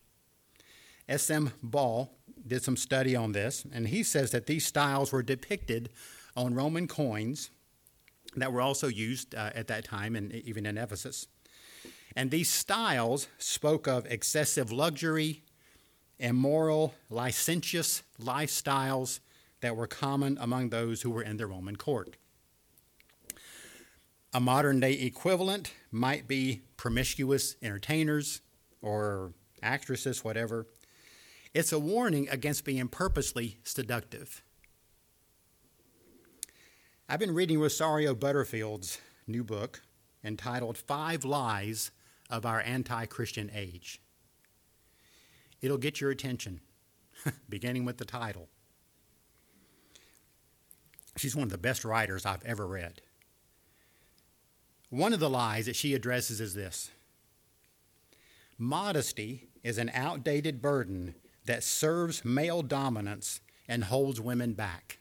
[1.09, 1.53] S.M.
[1.63, 2.09] Baugh
[2.45, 5.91] did some study on this, and he says that these styles were depicted
[6.37, 7.53] on Roman coins
[8.35, 11.29] that were also used uh, at that time and even in Ephesus.
[12.17, 15.45] And these styles spoke of excessive luxury,
[16.19, 19.21] immoral, licentious lifestyles
[19.61, 22.17] that were common among those who were in the Roman court.
[24.37, 28.43] A modern day equivalent might be promiscuous entertainers
[28.83, 30.67] or actresses, whatever.
[31.55, 34.43] It's a warning against being purposely seductive.
[37.09, 39.81] I've been reading Rosario Butterfield's new book
[40.23, 41.91] entitled Five Lies
[42.29, 44.03] of Our Anti Christian Age.
[45.63, 46.61] It'll get your attention,
[47.49, 48.51] beginning with the title.
[51.17, 53.01] She's one of the best writers I've ever read.
[54.91, 56.91] One of the lies that she addresses is this
[58.59, 64.99] Modesty is an outdated burden that serves male dominance and holds women back.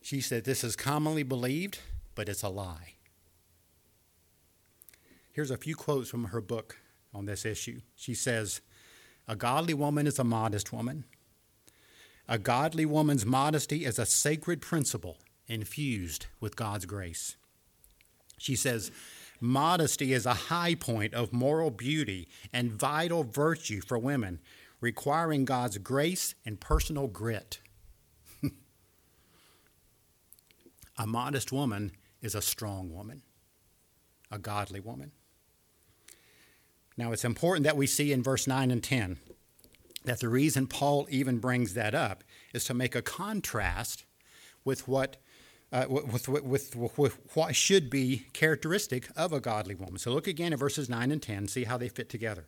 [0.00, 1.80] She said this is commonly believed,
[2.14, 2.94] but it's a lie.
[5.32, 6.78] Here's a few quotes from her book
[7.12, 7.80] on this issue.
[7.94, 8.60] She says,
[9.28, 11.04] A godly woman is a modest woman.
[12.28, 17.36] A godly woman's modesty is a sacred principle infused with God's grace.
[18.38, 18.90] She says,
[19.40, 24.40] Modesty is a high point of moral beauty and vital virtue for women,
[24.80, 27.60] requiring God's grace and personal grit.
[30.98, 33.22] a modest woman is a strong woman,
[34.30, 35.12] a godly woman.
[36.96, 39.18] Now, it's important that we see in verse 9 and 10
[40.04, 44.04] that the reason Paul even brings that up is to make a contrast
[44.64, 45.16] with what
[45.72, 49.98] uh, with, with, with, with, what should be characteristic of a godly woman.
[49.98, 52.46] So look again at verses 9 and 10, see how they fit together.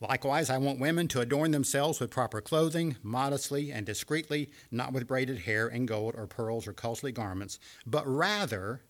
[0.00, 5.06] Likewise, I want women to adorn themselves with proper clothing, modestly and discreetly, not with
[5.06, 8.80] braided hair and gold or pearls or costly garments, but rather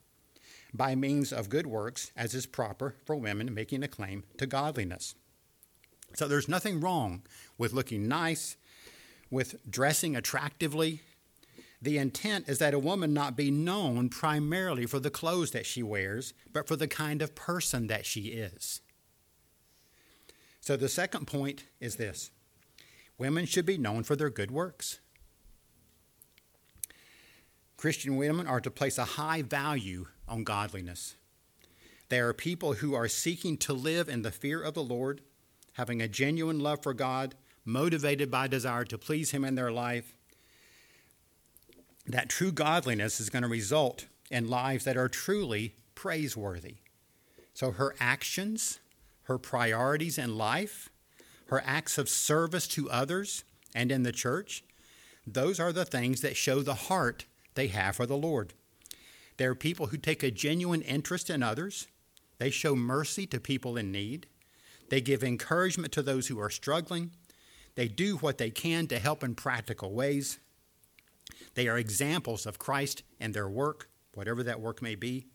[0.72, 5.16] by means of good works, as is proper for women making a claim to godliness.
[6.14, 7.22] So there's nothing wrong
[7.58, 8.56] with looking nice,
[9.30, 11.00] with dressing attractively.
[11.82, 15.82] The intent is that a woman not be known primarily for the clothes that she
[15.82, 18.82] wears, but for the kind of person that she is.
[20.60, 22.30] So the second point is this
[23.16, 25.00] women should be known for their good works.
[27.78, 31.16] Christian women are to place a high value on godliness.
[32.10, 35.22] They are people who are seeking to live in the fear of the Lord,
[35.74, 40.14] having a genuine love for God, motivated by desire to please Him in their life.
[42.10, 46.78] That true godliness is going to result in lives that are truly praiseworthy.
[47.54, 48.80] So her actions,
[49.24, 50.88] her priorities in life,
[51.46, 53.44] her acts of service to others
[53.76, 54.64] and in the church,
[55.24, 58.54] those are the things that show the heart they have for the Lord.
[59.36, 61.86] They're people who take a genuine interest in others.
[62.38, 64.26] They show mercy to people in need.
[64.88, 67.12] They give encouragement to those who are struggling.
[67.76, 70.40] They do what they can to help in practical ways.
[71.54, 75.26] They are examples of Christ and their work, whatever that work may be.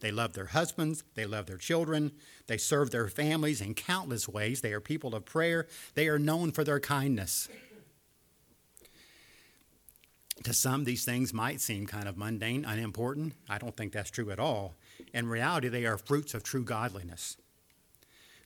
[0.00, 1.04] They love their husbands.
[1.14, 2.12] They love their children.
[2.46, 4.60] They serve their families in countless ways.
[4.62, 5.66] They are people of prayer.
[5.94, 7.48] They are known for their kindness.
[10.44, 13.34] To some, these things might seem kind of mundane, unimportant.
[13.48, 14.74] I don't think that's true at all.
[15.12, 17.36] In reality, they are fruits of true godliness.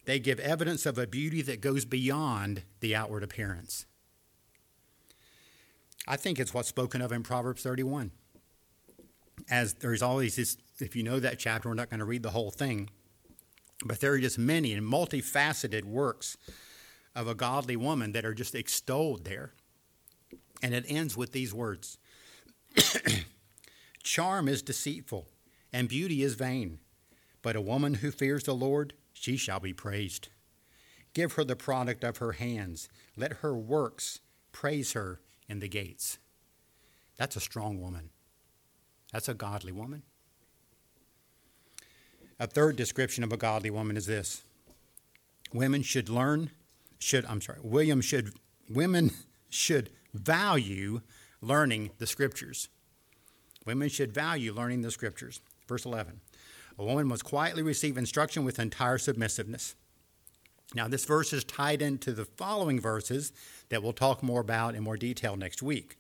[0.05, 3.87] They give evidence of a beauty that goes beyond the outward appearance.
[6.07, 8.11] I think it's what's spoken of in Proverbs 31.
[9.51, 12.31] As there's always this, if you know that chapter, we're not going to read the
[12.31, 12.91] whole thing,
[13.85, 16.37] but there are just many and multifaceted works
[17.15, 19.53] of a godly woman that are just extolled there.
[20.63, 21.99] And it ends with these words
[24.03, 25.29] Charm is deceitful,
[25.73, 26.79] and beauty is vain.
[27.43, 30.29] But a woman who fears the Lord, she shall be praised.
[31.13, 32.89] Give her the product of her hands.
[33.17, 34.21] Let her works
[34.53, 36.19] praise her in the gates.
[37.17, 38.11] That's a strong woman.
[39.13, 40.03] That's a godly woman.
[42.41, 44.43] A third description of a godly woman is this
[45.53, 46.51] women should learn,
[46.99, 48.33] should, I'm sorry, William should,
[48.69, 49.13] women
[49.51, 51.01] should value
[51.41, 52.69] learning the scriptures.
[53.65, 55.41] Women should value learning the scriptures.
[55.69, 56.21] Verse 11
[56.79, 59.75] A woman must quietly receive instruction with entire submissiveness.
[60.73, 63.33] Now, this verse is tied into the following verses
[63.69, 65.99] that we'll talk more about in more detail next week.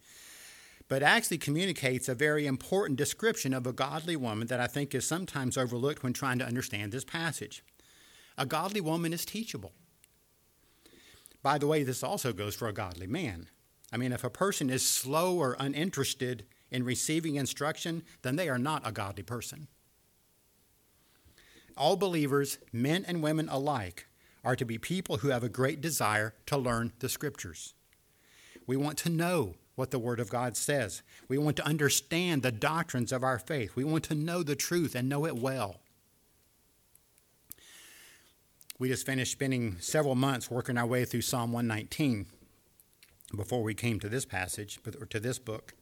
[0.89, 5.07] But actually communicates a very important description of a godly woman that I think is
[5.07, 7.63] sometimes overlooked when trying to understand this passage.
[8.37, 9.73] A godly woman is teachable.
[11.43, 13.49] By the way, this also goes for a godly man.
[13.93, 18.59] I mean, if a person is slow or uninterested in receiving instruction, then they are
[18.59, 19.69] not a godly person.
[21.77, 24.07] All believers, men and women alike,
[24.45, 27.75] are to be people who have a great desire to learn the scriptures.
[28.67, 31.03] We want to know what the Word of God says.
[31.29, 33.75] We want to understand the doctrines of our faith.
[33.75, 35.81] We want to know the truth and know it well.
[38.79, 42.27] We just finished spending several months working our way through Psalm 119
[43.37, 45.75] before we came to this passage, or to this book.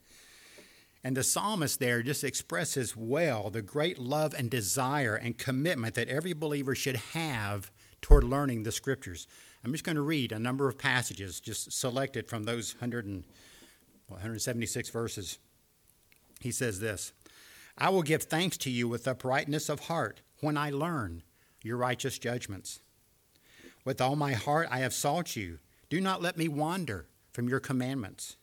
[1.04, 6.08] And the psalmist there just expresses well the great love and desire and commitment that
[6.08, 7.70] every believer should have
[8.02, 9.26] toward learning the scriptures.
[9.64, 13.24] I'm just going to read a number of passages just selected from those 100 and,
[14.08, 15.38] well, 176 verses.
[16.40, 17.12] He says this
[17.78, 21.22] I will give thanks to you with uprightness of heart when I learn
[21.62, 22.80] your righteous judgments.
[23.84, 25.58] With all my heart I have sought you.
[25.88, 28.36] Do not let me wander from your commandments.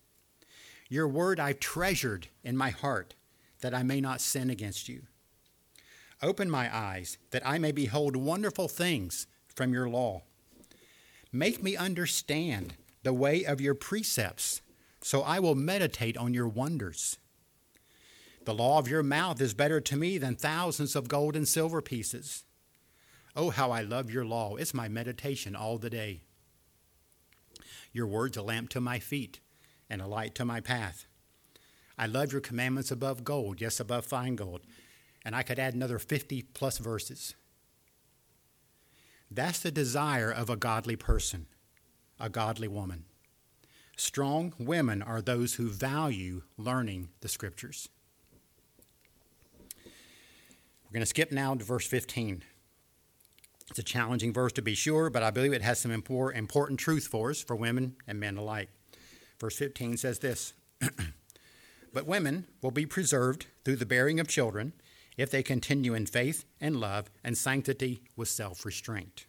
[0.87, 3.15] Your word I've treasured in my heart,
[3.61, 5.03] that I may not sin against you.
[6.21, 10.23] Open my eyes, that I may behold wonderful things from your law.
[11.31, 14.61] Make me understand the way of your precepts,
[15.01, 17.17] so I will meditate on your wonders.
[18.45, 21.81] The law of your mouth is better to me than thousands of gold and silver
[21.81, 22.45] pieces.
[23.35, 24.55] Oh, how I love your law.
[24.55, 26.23] It's my meditation all the day.
[27.91, 29.39] Your word's a lamp to my feet
[29.89, 31.05] and a light to my path.
[31.97, 34.61] I love your commandments above gold, yes, above fine gold.
[35.25, 37.35] And I could add another 50 plus verses.
[39.31, 41.47] That's the desire of a godly person,
[42.19, 43.05] a godly woman.
[43.95, 47.89] Strong women are those who value learning the scriptures.
[49.75, 52.43] We're going to skip now to verse 15.
[53.69, 57.05] It's a challenging verse to be sure, but I believe it has some important truth
[57.05, 58.69] for us, for women and men alike.
[59.39, 60.53] Verse 15 says this
[61.93, 64.73] But women will be preserved through the bearing of children
[65.19, 69.25] if they continue in faith and love and sanctity with self restraint.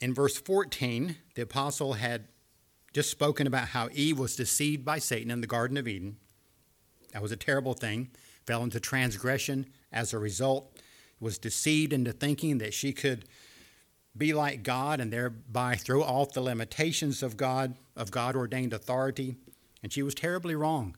[0.00, 2.26] In verse 14, the apostle had
[2.92, 6.16] just spoken about how Eve was deceived by Satan in the Garden of Eden.
[7.12, 8.10] That was a terrible thing,
[8.44, 10.76] fell into transgression as a result,
[11.20, 13.24] was deceived into thinking that she could
[14.16, 19.36] be like God and thereby throw off the limitations of God, of God ordained authority.
[19.80, 20.96] And she was terribly wrong.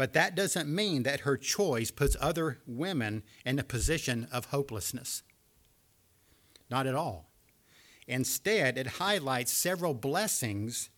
[0.00, 5.22] But that doesn't mean that her choice puts other women in a position of hopelessness.
[6.70, 7.28] Not at all.
[8.06, 10.88] Instead, it highlights several blessings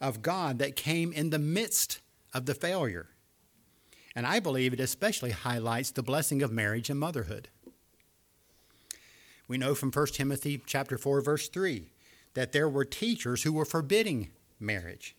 [0.00, 1.98] of God that came in the midst
[2.32, 3.08] of the failure.
[4.14, 7.48] And I believe it especially highlights the blessing of marriage and motherhood.
[9.48, 11.88] We know from 1 Timothy chapter 4 verse 3
[12.34, 15.16] that there were teachers who were forbidding marriage.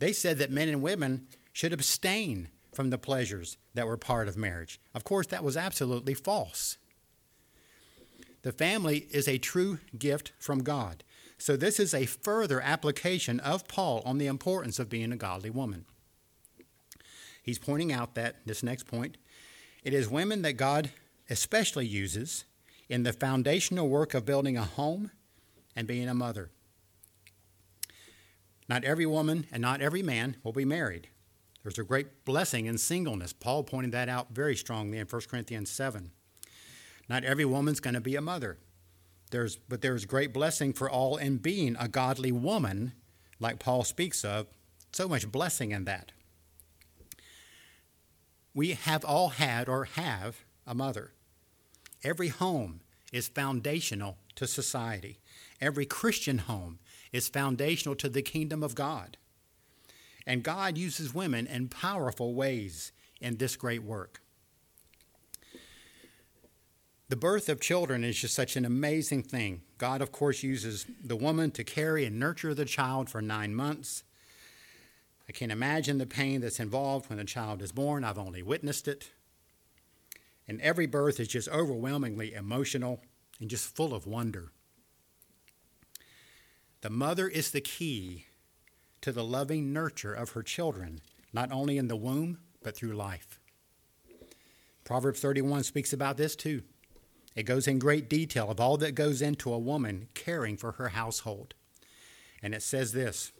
[0.00, 4.36] They said that men and women should abstain from the pleasures that were part of
[4.36, 4.80] marriage.
[4.94, 6.78] Of course, that was absolutely false.
[8.42, 11.04] The family is a true gift from God.
[11.38, 15.50] So, this is a further application of Paul on the importance of being a godly
[15.50, 15.86] woman.
[17.42, 19.16] He's pointing out that, this next point,
[19.82, 20.90] it is women that God
[21.28, 22.44] especially uses
[22.88, 25.10] in the foundational work of building a home
[25.74, 26.50] and being a mother.
[28.68, 31.08] Not every woman and not every man will be married.
[31.62, 33.32] There's a great blessing in singleness.
[33.32, 36.10] Paul pointed that out very strongly in 1 Corinthians 7.
[37.08, 38.58] Not every woman's going to be a mother.
[39.30, 42.92] There's, but there's great blessing for all in being a godly woman,
[43.40, 44.46] like Paul speaks of.
[44.92, 46.12] So much blessing in that.
[48.54, 51.12] We have all had or have a mother.
[52.04, 52.80] Every home
[53.12, 55.18] is foundational to society.
[55.60, 56.78] Every Christian home
[57.12, 59.16] is foundational to the kingdom of God.
[60.26, 64.20] And God uses women in powerful ways in this great work.
[67.08, 69.62] The birth of children is just such an amazing thing.
[69.76, 74.02] God, of course, uses the woman to carry and nurture the child for nine months.
[75.28, 78.02] I can't imagine the pain that's involved when a child is born.
[78.02, 79.10] I've only witnessed it.
[80.48, 83.02] And every birth is just overwhelmingly emotional
[83.40, 84.52] and just full of wonder.
[86.80, 88.26] The mother is the key
[89.02, 91.00] to the loving nurture of her children,
[91.32, 93.38] not only in the womb, but through life.
[94.84, 96.62] Proverbs 31 speaks about this too.
[97.34, 100.90] It goes in great detail of all that goes into a woman caring for her
[100.90, 101.54] household.
[102.42, 103.32] And it says this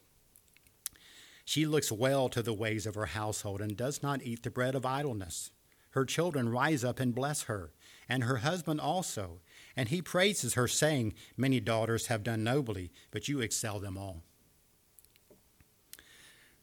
[1.44, 4.74] She looks well to the ways of her household and does not eat the bread
[4.74, 5.50] of idleness.
[5.90, 7.72] Her children rise up and bless her,
[8.08, 9.40] and her husband also.
[9.76, 14.22] And he praises her, saying, Many daughters have done nobly, but you excel them all.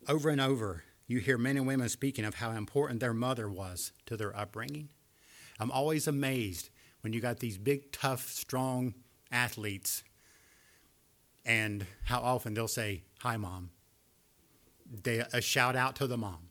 [0.10, 3.92] Over and over, you hear men and women speaking of how important their mother was
[4.08, 4.90] to their upbringing.
[5.60, 8.96] I'm always amazed when you got these big, tough, strong
[9.32, 10.04] athletes
[11.46, 13.70] and how often they'll say, Hi, mom.
[15.04, 16.50] They, a shout out to the mom,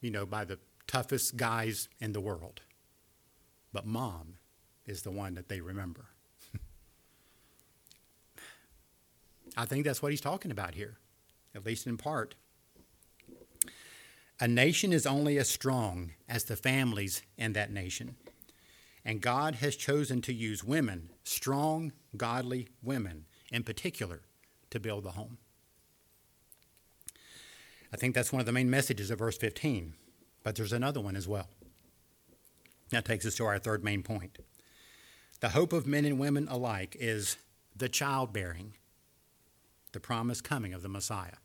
[0.00, 2.62] you know, by the toughest guys in the world.
[3.72, 4.38] But mom
[4.86, 6.06] is the one that they remember.
[9.56, 10.98] I think that's what he's talking about here,
[11.54, 12.34] at least in part.
[14.40, 18.16] A nation is only as strong as the families in that nation.
[19.04, 24.20] And God has chosen to use women, strong, godly women in particular,
[24.70, 25.36] to build the home.
[27.92, 29.94] I think that's one of the main messages of verse 15,
[30.42, 31.48] but there's another one as well.
[32.90, 34.38] That takes us to our third main point.
[35.40, 37.36] The hope of men and women alike is
[37.76, 38.74] the childbearing,
[39.92, 41.36] the promised coming of the Messiah.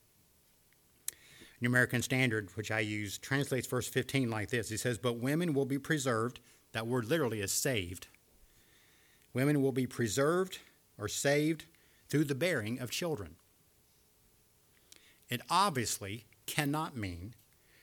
[1.61, 5.53] New American Standard, which I use, translates verse 15 like this He says, But women
[5.53, 6.39] will be preserved.
[6.73, 8.07] That word literally is saved.
[9.33, 10.59] Women will be preserved
[10.97, 11.65] or saved
[12.09, 13.35] through the bearing of children.
[15.29, 17.33] It obviously cannot mean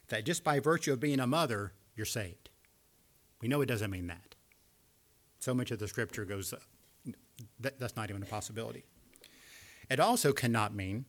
[0.09, 2.51] that just by virtue of being a mother, you're saved.
[3.41, 4.35] We know it doesn't mean that.
[5.41, 6.55] So much of the scripture goes,
[7.59, 8.85] that, that's not even a possibility.
[9.91, 11.07] It also cannot mean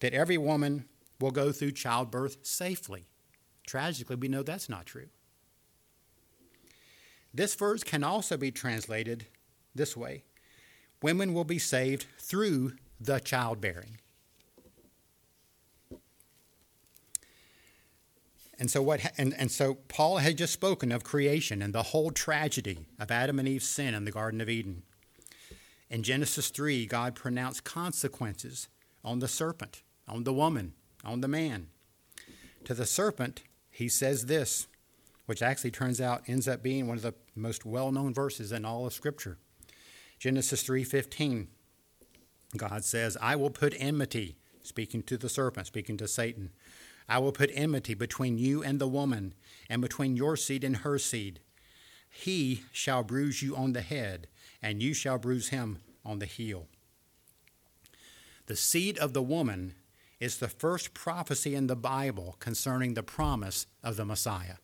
[0.00, 0.86] that every woman
[1.20, 3.06] will go through childbirth safely.
[3.66, 5.08] Tragically, we know that's not true.
[7.34, 9.26] This verse can also be translated
[9.74, 10.24] this way
[11.02, 13.98] Women will be saved through the childbearing.
[18.58, 22.10] And so what and, and so Paul had just spoken of creation and the whole
[22.10, 24.82] tragedy of Adam and Eve's sin in the Garden of Eden.
[25.90, 28.68] In Genesis 3, God pronounced consequences
[29.04, 30.72] on the serpent, on the woman,
[31.06, 31.68] on the man.
[32.64, 34.66] To the serpent, he says this,
[35.26, 38.86] which actually turns out ends up being one of the most well-known verses in all
[38.86, 39.38] of Scripture.
[40.18, 41.48] Genesis 3:15.
[42.56, 46.52] God says, "I will put enmity," speaking to the serpent, speaking to Satan.
[47.08, 49.34] "I will put enmity between you and the woman,
[49.68, 51.40] and between your seed and her seed.
[52.08, 54.28] He shall bruise you on the head,
[54.62, 56.68] and you shall bruise him on the heel."
[58.46, 59.74] The seed of the woman
[60.20, 64.56] is the first prophecy in the Bible concerning the promise of the Messiah.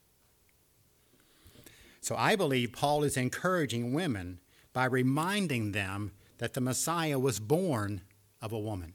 [2.00, 4.40] So I believe Paul is encouraging women
[4.72, 8.02] by reminding them that the Messiah was born
[8.40, 8.94] of a woman.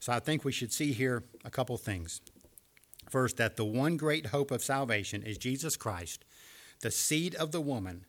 [0.00, 2.20] So I think we should see here a couple things.
[3.10, 6.24] First, that the one great hope of salvation is Jesus Christ,
[6.80, 8.04] the seed of the woman,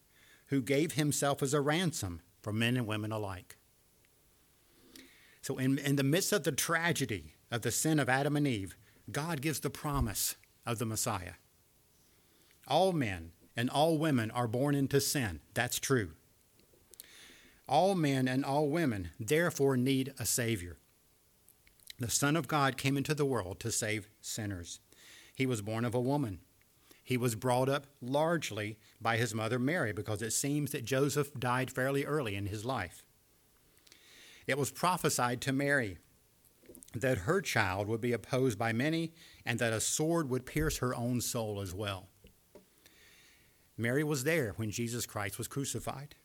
[0.47, 3.57] who gave himself as a ransom for men and women alike.
[5.45, 8.75] So, in, in the midst of the tragedy of the sin of Adam and Eve,
[9.11, 11.33] God gives the promise of the Messiah.
[12.67, 15.41] All men and all women are born into sin.
[15.53, 16.13] That's true.
[17.69, 20.77] All men and all women, therefore, need a Savior.
[21.99, 24.79] The Son of God came into the world to save sinners.
[25.35, 26.39] He was born of a woman.
[27.03, 31.69] He was brought up largely by his mother Mary because it seems that Joseph died
[31.69, 33.04] fairly early in his life.
[34.47, 35.97] It was prophesied to Mary
[36.93, 39.13] that her child would be opposed by many
[39.45, 42.07] and that a sword would pierce her own soul as well.
[43.77, 46.15] Mary was there when Jesus Christ was crucified.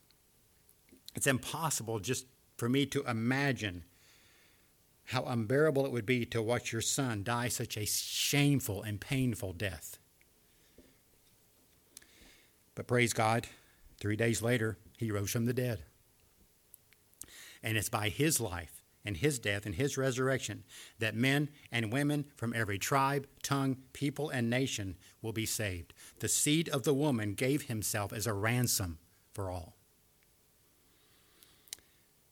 [1.15, 2.25] It's impossible just
[2.57, 3.83] for me to imagine
[5.05, 9.51] how unbearable it would be to watch your son die such a shameful and painful
[9.51, 9.97] death.
[12.75, 13.47] But praise God,
[13.99, 15.83] three days later, he rose from the dead.
[17.63, 20.63] And it's by his life and his death and his resurrection
[20.99, 25.93] that men and women from every tribe, tongue, people, and nation will be saved.
[26.19, 28.99] The seed of the woman gave himself as a ransom
[29.33, 29.75] for all.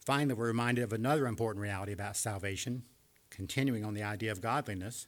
[0.05, 2.83] Finally, we're reminded of another important reality about salvation,
[3.29, 5.07] continuing on the idea of godliness.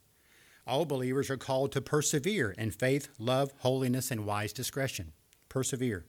[0.68, 5.14] All believers are called to persevere in faith, love, holiness, and wise discretion.
[5.50, 6.06] Persevere.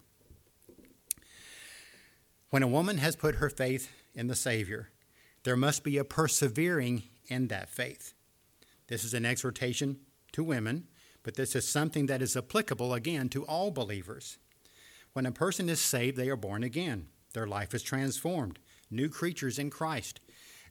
[2.53, 4.91] When a woman has put her faith in the Savior,
[5.43, 8.13] there must be a persevering in that faith.
[8.89, 10.01] This is an exhortation
[10.33, 10.87] to women,
[11.23, 14.37] but this is something that is applicable again to all believers.
[15.15, 17.07] When a person is saved, they are born again.
[17.33, 18.59] Their life is transformed,
[18.91, 20.21] new creatures in Christ.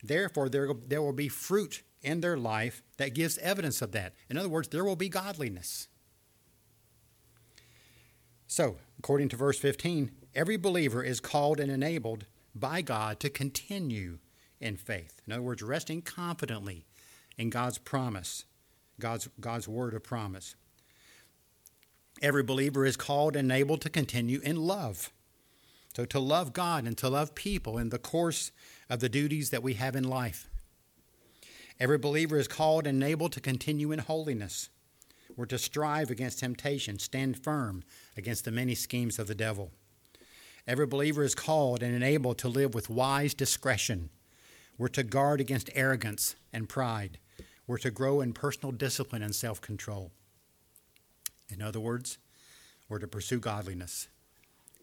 [0.04, 4.14] Therefore, there, there will be fruit in their life that gives evidence of that.
[4.30, 5.88] In other words, there will be godliness.
[8.52, 14.18] So, according to verse 15, every believer is called and enabled by God to continue
[14.60, 15.22] in faith.
[15.26, 16.86] In other words, resting confidently
[17.38, 18.43] in God's promise,
[18.99, 20.56] God's, God's word of promise.
[22.22, 25.14] Every believer is called and enabled to continue in love.
[25.95, 28.52] So, to love God and to love people in the course
[28.89, 30.49] of the duties that we have in life.
[31.80, 34.71] Every believer is called and enabled to continue in holiness.
[35.36, 37.84] We're to strive against temptation, stand firm
[38.18, 39.72] against the many schemes of the devil.
[40.68, 44.10] Every believer is called and enabled to live with wise discretion.
[44.78, 47.18] We're to guard against arrogance and pride.
[47.68, 50.12] We're to grow in personal discipline and self control.
[51.50, 52.18] In other words,
[52.90, 54.08] we're to pursue godliness,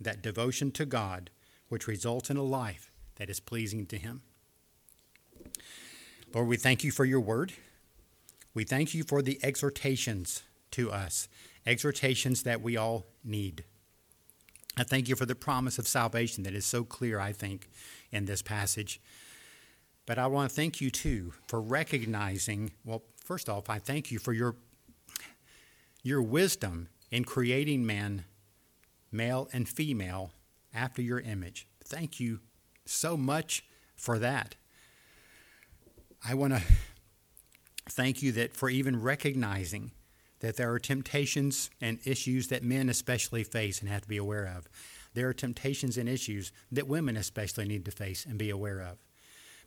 [0.00, 1.30] that devotion to God
[1.68, 4.22] which results in a life that is pleasing to Him.
[6.34, 7.52] Lord, we thank you for your word.
[8.58, 10.42] We thank you for the exhortations
[10.72, 11.28] to us,
[11.64, 13.62] exhortations that we all need.
[14.76, 17.70] I thank you for the promise of salvation that is so clear, I think,
[18.10, 19.00] in this passage.
[20.06, 24.18] But I want to thank you too for recognizing, well, first off, I thank you
[24.18, 24.56] for your
[26.02, 28.24] your wisdom in creating man,
[29.12, 30.32] male and female,
[30.74, 31.68] after your image.
[31.84, 32.40] Thank you
[32.84, 34.56] so much for that.
[36.28, 36.62] I want to
[37.90, 39.92] thank you that for even recognizing
[40.40, 44.46] that there are temptations and issues that men especially face and have to be aware
[44.46, 44.68] of.
[45.14, 48.98] There are temptations and issues that women especially need to face and be aware of.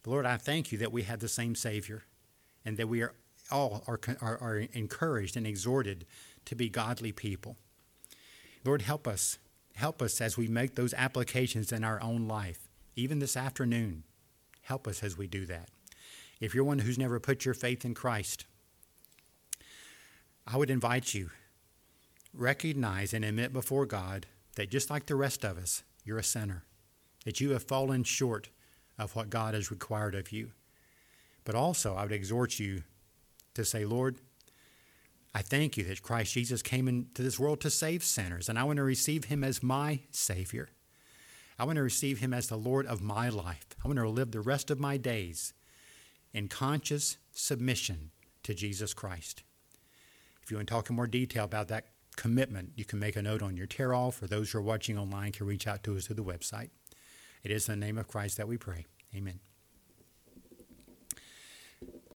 [0.03, 2.03] But Lord, I thank you that we have the same Savior
[2.63, 3.13] and that we are
[3.51, 6.05] all are, are, are encouraged and exhorted
[6.45, 7.57] to be godly people.
[8.63, 9.37] Lord, help us.
[9.75, 14.03] Help us as we make those applications in our own life, even this afternoon.
[14.63, 15.69] Help us as we do that.
[16.41, 18.45] If you're one who's never put your faith in Christ,
[20.45, 21.29] I would invite you
[22.33, 24.25] recognize and admit before God
[24.55, 26.63] that just like the rest of us, you're a sinner,
[27.25, 28.49] that you have fallen short
[28.97, 30.51] of what God has required of you.
[31.43, 32.83] But also, I would exhort you
[33.53, 34.17] to say, Lord,
[35.33, 38.63] I thank you that Christ Jesus came into this world to save sinners, and I
[38.63, 40.69] want to receive him as my Savior.
[41.57, 43.65] I want to receive him as the Lord of my life.
[43.83, 45.53] I want to live the rest of my days
[46.33, 48.11] in conscious submission
[48.43, 49.43] to Jesus Christ.
[50.43, 53.21] If you want to talk in more detail about that commitment, you can make a
[53.21, 55.95] note on your tear off, For those who are watching online can reach out to
[55.95, 56.69] us through the website.
[57.43, 58.85] It is in the name of Christ that we pray.
[59.15, 59.39] Amen.